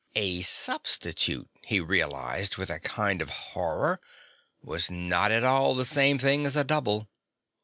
[0.15, 4.01] A substitute, he realized with a kind of horror,
[4.63, 7.07] was not at all the same thing as a double.